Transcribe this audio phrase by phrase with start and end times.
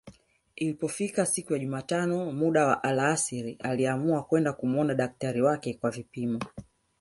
[0.55, 6.39] Ilipofika siku ya jumatano muda wa alasiri aliamua kwenda kumuona daktari wake kwa vipimo